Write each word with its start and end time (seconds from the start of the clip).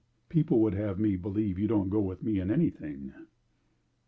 "People 0.29 0.61
would 0.61 0.73
have 0.73 0.97
me 0.97 1.15
believe 1.15 1.59
you 1.59 1.67
don't 1.67 1.89
go 1.91 1.99
with 1.99 2.23
me 2.23 2.39
in 2.39 2.49
anything." 2.49 3.13